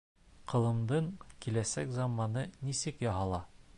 Ҡылымдың 0.53 1.11
киләсәк 1.45 1.93
заманы 1.99 2.47
нисек 2.71 3.05
яһала? 3.11 3.43